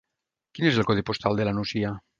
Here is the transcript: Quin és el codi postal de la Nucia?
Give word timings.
Quin 0.57 0.69
és 0.71 0.79
el 0.85 0.89
codi 0.89 1.05
postal 1.11 1.39
de 1.41 1.49
la 1.51 1.57
Nucia? 1.61 1.99